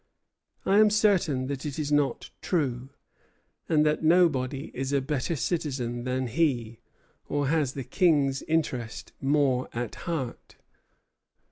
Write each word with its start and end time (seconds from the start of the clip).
I 0.65 0.79
am 0.79 0.89
certain 0.89 1.45
that 1.45 1.63
it 1.63 1.77
is 1.77 1.91
not 1.91 2.31
true, 2.41 2.89
and 3.69 3.85
that 3.85 4.03
nobody 4.03 4.71
is 4.73 4.91
a 4.91 4.99
better 4.99 5.35
citizen 5.35 6.05
than 6.05 6.25
he, 6.25 6.79
or 7.29 7.49
has 7.49 7.73
the 7.73 7.83
King's 7.83 8.41
interest 8.41 9.13
more 9.21 9.69
at 9.73 9.93
heart." 10.09 10.55